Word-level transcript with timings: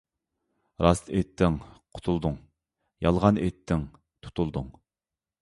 راست 0.85 1.11
ئېيتتىڭ 1.17 1.59
قۇتۇلدۇڭ، 1.97 2.39
يالغان 3.07 3.39
ئېيتتىڭ 3.45 3.87
تۇتۇلدۇڭ. 4.25 4.75